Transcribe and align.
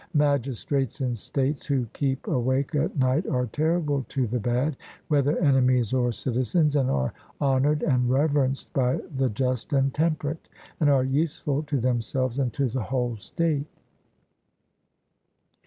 Magistrates 0.15 0.99
in 0.99 1.13
states 1.13 1.67
who 1.67 1.85
keep 1.93 2.25
awake 2.25 2.73
at 2.73 2.97
night 2.97 3.27
are 3.27 3.45
terrible 3.45 4.03
to 4.09 4.25
the 4.25 4.39
bad, 4.39 4.75
whether 5.09 5.37
enemies 5.37 5.93
or 5.93 6.11
citizens, 6.11 6.75
and 6.75 6.89
are 6.89 7.13
honoured 7.39 7.83
and 7.83 8.09
reverenced 8.09 8.73
by 8.73 8.99
the 9.13 9.29
just 9.29 9.73
and 9.73 9.93
temperate, 9.93 10.49
and 10.79 10.89
are 10.89 11.03
useful 11.03 11.61
to 11.61 11.79
themselves 11.79 12.39
and 12.39 12.51
to 12.51 12.67
the 12.67 12.81
whole 12.81 13.15
state. 13.17 13.67